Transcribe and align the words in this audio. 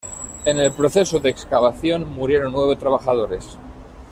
En 0.45 0.57
el 0.57 0.71
proceso 0.71 1.19
de 1.19 1.29
excavación, 1.29 2.09
murieron 2.11 2.53
nueve 2.53 2.75
trabajadores. 2.75 3.59